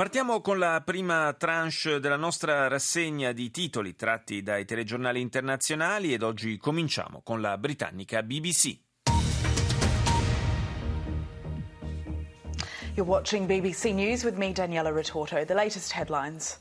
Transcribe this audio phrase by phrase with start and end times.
[0.00, 6.22] Partiamo con la prima tranche della nostra rassegna di titoli tratti dai telegiornali internazionali ed
[6.22, 8.78] oggi cominciamo con la britannica BBC.
[12.94, 15.44] You're watching BBC News with me, Daniela Retorto.
[15.44, 16.60] The latest headlines.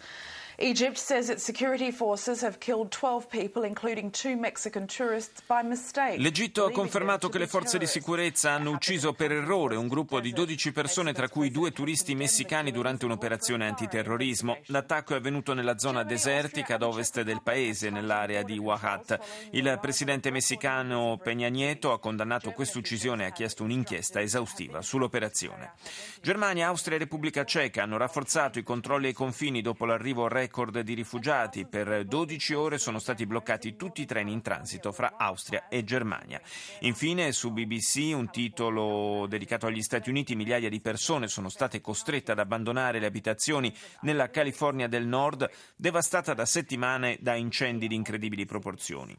[0.59, 6.17] Egypt says its security forces have killed 12 people, including two Mexican tourists, by mistake.
[6.17, 10.33] L'Egitto ha confermato che le forze di sicurezza hanno ucciso per errore un gruppo di
[10.33, 14.57] 12 persone, tra cui due turisti messicani, durante un'operazione antiterrorismo.
[14.65, 19.19] L'attacco è avvenuto nella zona desertica ad ovest del paese, nell'area di Wahat.
[19.51, 25.73] Il presidente messicano Peña Nieto ha condannato quest'uccisione e ha chiesto un'inchiesta esaustiva sull'operazione.
[26.19, 30.79] Germania, Austria e Repubblica Ceca hanno rafforzato i controlli ai confini dopo l'arrivo record record
[30.79, 31.65] di rifugiati.
[31.65, 36.41] Per 12 ore sono stati bloccati tutti i treni in transito fra Austria e Germania.
[36.81, 42.31] Infine, su BBC, un titolo dedicato agli Stati Uniti, migliaia di persone sono state costrette
[42.31, 48.45] ad abbandonare le abitazioni nella California del Nord, devastata da settimane da incendi di incredibili
[48.45, 49.15] proporzioni.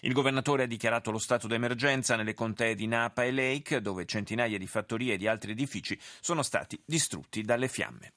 [0.00, 4.58] Il governatore ha dichiarato lo stato d'emergenza nelle contee di Napa e Lake, dove centinaia
[4.58, 8.12] di fattorie e di altri edifici sono stati distrutti dalle fiamme.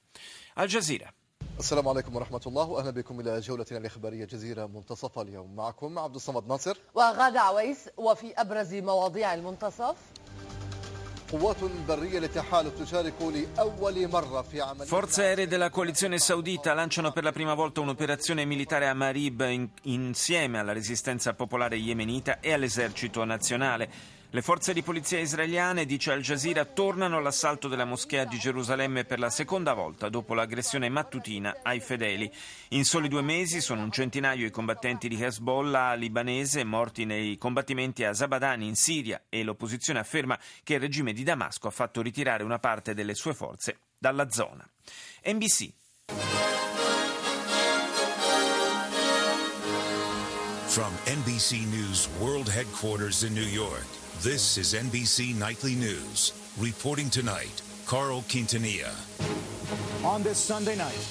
[0.56, 1.14] Al Jazeera.
[1.59, 6.48] السلام عليكم ورحمة الله وأهلا بكم إلى جولتنا الإخبارية جزيرة منتصف اليوم معكم عبد الصمد
[6.48, 9.97] ناصر وغادة عويس وفي أبرز مواضيع المنتصف
[14.87, 19.69] Forze aeree della coalizione saudita lanciano per la prima volta un'operazione militare a Marib in,
[19.83, 23.91] insieme alla resistenza popolare yemenita e all'esercito nazionale.
[24.31, 29.17] Le forze di polizia israeliane, dice Al Jazeera, tornano all'assalto della moschea di Gerusalemme per
[29.17, 32.31] la seconda volta dopo l'aggressione mattutina ai fedeli.
[32.69, 38.03] In soli due mesi sono un centinaio i combattenti di Hezbollah libanese morti nei combattimenti
[38.03, 42.44] a Zabadani in Siria e l'opposizione afferma che il regime di Damasco ha fatto ritirare
[42.44, 44.63] una parte delle sue forze dalla zona.
[45.25, 45.73] NBC.
[50.68, 53.99] From NBC News World Headquarters in New York.
[54.18, 56.34] This is NBC Nightly News.
[56.59, 58.92] Reporting tonight, Carl Quintanilla.
[60.03, 61.08] On this Sunday night,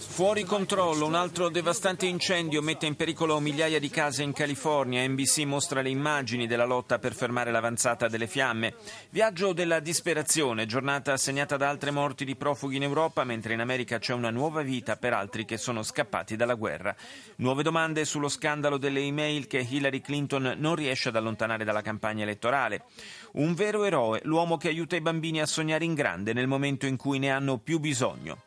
[0.00, 5.06] Fuori controllo, un altro devastante incendio mette in pericolo migliaia di case in California.
[5.06, 8.76] NBC mostra le immagini della lotta per fermare l'avanzata delle fiamme.
[9.10, 13.98] Viaggio della disperazione, giornata segnata da altre morti di profughi in Europa, mentre in America
[13.98, 16.96] c'è una nuova vita per altri che sono scappati dalla guerra.
[17.36, 22.22] Nuove domande sullo scandalo delle email che Hillary Clinton non riesce ad allontanare dalla campagna
[22.22, 22.84] elettorale.
[23.32, 26.96] Un vero eroe, l'uomo che aiuta i bambini a sognare in grande nel momento in
[26.96, 28.42] cui ne hanno più bisogno.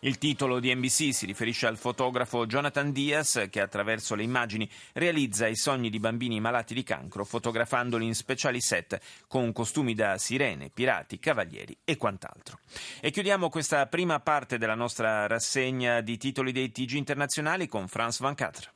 [0.00, 5.46] Il titolo di NBC si riferisce al fotografo Jonathan Diaz che attraverso le immagini realizza
[5.46, 10.68] i sogni di bambini malati di cancro fotografandoli in speciali set con costumi da sirene,
[10.68, 12.58] pirati, cavalieri e quant'altro.
[13.00, 18.20] E chiudiamo questa prima parte della nostra rassegna di titoli dei TG internazionali con Franz
[18.20, 18.73] Van Catra.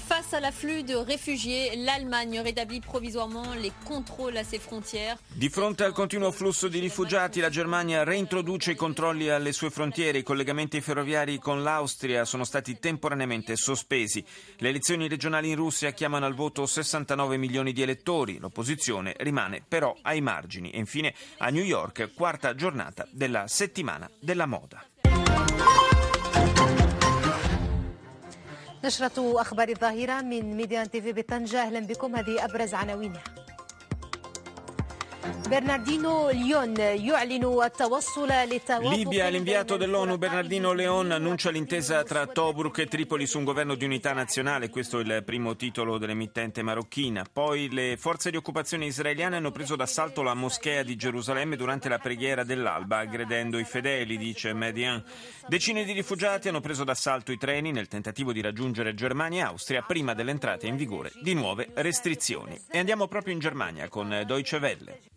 [0.00, 5.16] Face à l'afflux de réfugiés, l'Allemagne rétablit provisoirement les contrôles à ses frontières.
[5.28, 10.18] Di fronte al continuo flusso di rifugiati, la Germania reintroduce i controlli alle sue frontiere.
[10.18, 14.24] I collegamenti ferroviari con l'Austria sono stati temporaneamente sospesi.
[14.56, 18.38] Le elezioni regionali in Russia chiamano al voto 69 milioni di elettori.
[18.38, 20.70] L'opposizione rimane però ai margini.
[20.70, 24.84] E infine a New York, quarta giornata della settimana della moda.
[28.84, 31.62] نشرة أخبار الظاهرة من ميديان تيفي بطنجة.
[31.62, 32.16] أهلا بكم.
[32.16, 33.43] هذه أبرز عناوينها.
[35.54, 36.74] Bernardino Leon
[38.90, 43.84] Libia, l'inviato dell'ONU Bernardino Leon annuncia l'intesa tra Tobruk e Tripoli su un governo di
[43.84, 47.24] unità nazionale, questo è il primo titolo dell'emittente marocchina.
[47.32, 51.98] Poi le forze di occupazione israeliane hanno preso d'assalto la moschea di Gerusalemme durante la
[51.98, 55.04] preghiera dell'alba, aggredendo i fedeli, dice Median.
[55.46, 59.82] Decine di rifugiati hanno preso d'assalto i treni nel tentativo di raggiungere Germania e Austria
[59.82, 62.60] prima dell'entrata in vigore di nuove restrizioni.
[62.68, 65.13] E andiamo proprio in Germania con Deutsche Welle.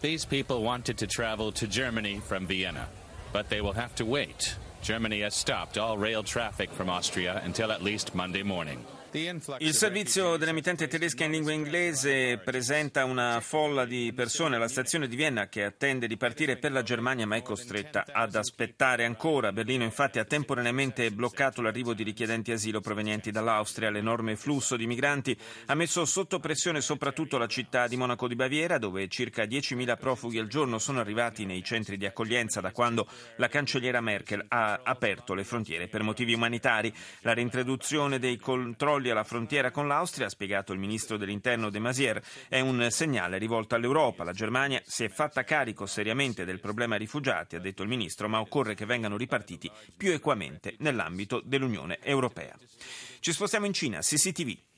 [0.00, 2.86] These people wanted to travel to Germany from Vienna,
[3.32, 4.54] but they will have to wait.
[4.82, 8.84] Germany has stopped all rail traffic from Austria until at least Monday morning.
[9.16, 15.16] Il servizio dell'emittente tedesca in lingua inglese presenta una folla di persone alla stazione di
[15.16, 19.52] Vienna che attende di partire per la Germania ma è costretta ad aspettare ancora.
[19.52, 23.88] Berlino infatti ha temporaneamente bloccato l'arrivo di richiedenti asilo provenienti dall'Austria.
[23.88, 25.34] L'enorme flusso di migranti
[25.64, 30.38] ha messo sotto pressione soprattutto la città di Monaco di Baviera dove circa 10.000 profughi
[30.38, 35.32] al giorno sono arrivati nei centri di accoglienza da quando la cancelliera Merkel ha aperto
[35.32, 36.92] le frontiere per motivi umanitari.
[37.20, 41.78] La reintroduzione dei controlli controlli alla frontiera con l'Austria, ha spiegato il ministro dell'interno De
[41.78, 44.24] Masier, è un segnale rivolto all'Europa.
[44.24, 48.40] La Germania si è fatta carico seriamente del problema rifugiati, ha detto il ministro, ma
[48.40, 52.56] occorre che vengano ripartiti più equamente nell'ambito dell'Unione Europea.
[53.20, 54.75] Ci spostiamo in Cina, CCTV.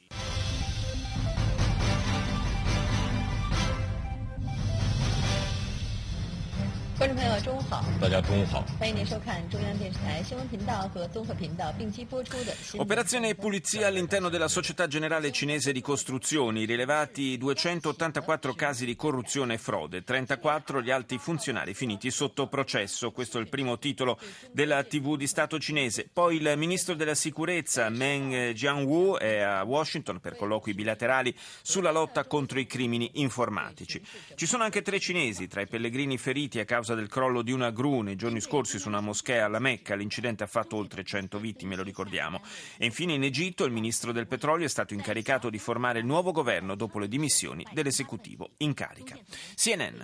[6.98, 7.84] 观众朋友，中午好！
[8.00, 8.64] 大家中午好！
[8.80, 12.56] 欢迎您收看中央电视台新闻频道和综合频道并机播出的。
[12.78, 16.66] Operazione pulizia all'interno della Società Generale Cinese di Costruzioni.
[16.66, 23.12] Rilevati 284 casi di corruzione e frode, 34 gli alti funzionari finiti sotto processo.
[23.12, 24.20] Questo è il primo titolo
[24.52, 26.08] della TV di Stato cinese.
[26.14, 32.24] Poi il ministro della Sicurezza Meng Jianwu è a Washington per colloqui bilaterali sulla lotta
[32.26, 34.02] contro i crimini informatici.
[34.36, 37.53] Ci sono anche tre cinesi tra i pellegrini feriti a causa causa del crollo di
[37.53, 39.95] una gru nei giorni scorsi su una moschea alla Mecca.
[39.95, 42.41] L'incidente ha fatto oltre 100 vittime, lo ricordiamo.
[42.79, 46.33] E infine in Egitto il ministro del petrolio è stato incaricato di formare il nuovo
[46.33, 49.19] governo dopo le dimissioni dell'esecutivo in carica.
[49.55, 50.01] CNN.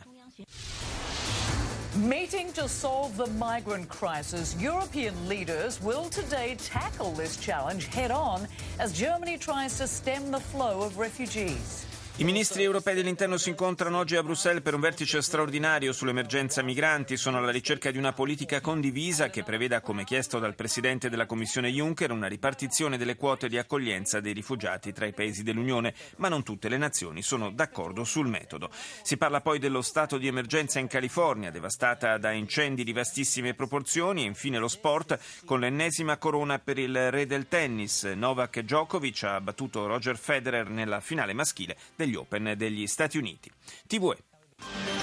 [1.97, 8.47] Meeting to solve the migrant crisis, European leaders will today tackle this challenge head on
[8.79, 11.87] as Germany tries to stem the flow of refugees.
[12.17, 17.17] I ministri europei dell'interno si incontrano oggi a Bruxelles per un vertice straordinario sull'emergenza migranti.
[17.17, 21.71] Sono alla ricerca di una politica condivisa che preveda, come chiesto dal presidente della Commissione
[21.71, 26.45] Juncker, una ripartizione delle quote di accoglienza dei rifugiati tra i paesi dell'Unione, ma non
[26.45, 28.71] tutte le nazioni sono d'accordo sul metodo.
[29.03, 34.23] Si parla poi dello stato di emergenza in California, devastata da incendi di vastissime proporzioni,
[34.23, 38.05] e infine lo sport con l'ennesima corona per il re del tennis.
[38.05, 43.51] Novak Djokovic ha battuto Roger Federer nella finale maschile degli Open degli Stati Uniti.
[43.87, 44.94] TVE.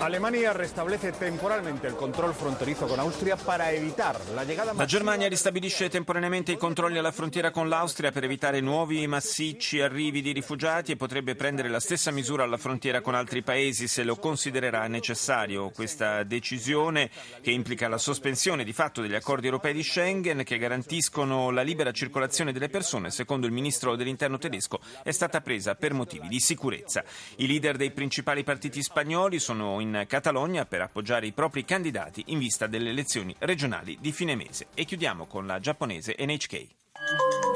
[0.00, 5.90] Alemania restablece temporalmente il controllo fronterizo con Austria per evitare la llegada La Germania ristabilisce
[5.90, 10.96] temporaneamente i controlli alla frontiera con l'Austria per evitare nuovi massicci arrivi di rifugiati e
[10.96, 15.68] potrebbe prendere la stessa misura alla frontiera con altri paesi se lo considererà necessario.
[15.68, 17.10] Questa decisione
[17.42, 21.92] che implica la sospensione di fatto degli accordi europei di Schengen che garantiscono la libera
[21.92, 27.04] circolazione delle persone, secondo il ministro dell'interno tedesco, è stata presa per motivi di sicurezza.
[27.36, 32.24] I leader dei principali partiti spagnoli sono in in Catalogna per appoggiare i propri candidati
[32.26, 34.68] in vista delle elezioni regionali di fine mese.
[34.74, 36.66] E chiudiamo con la giapponese NHK.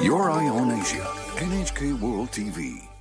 [0.01, 1.05] Your Eye on Asia,
[1.41, 2.94] NHK World TV.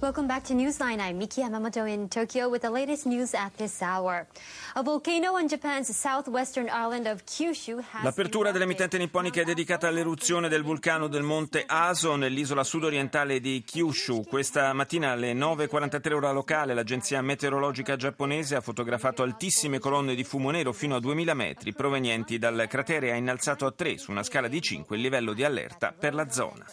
[0.00, 0.98] Welcome back to Newsline.
[0.98, 4.26] I'm Miki Yamamoto in Tokyo with the latest news at this hour.
[4.74, 10.48] A volcano on Japan's southwestern island of Kyushu has L'apertura dell'emittente nipponica è dedicata all'eruzione
[10.48, 14.24] del vulcano del monte Aso nell'isola sudorientale di Kyushu.
[14.26, 20.50] Questa mattina alle 9.43 ora locale l'agenzia meteorologica giapponese ha fotografato altissime colonne di fumo
[20.50, 24.22] nero fino a 2000 metri provenienti dal cratere e ha innalzato a 3 su una
[24.22, 26.64] scala di 5 il livello di allerta per la zona.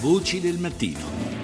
[0.00, 1.35] Voci del mattino.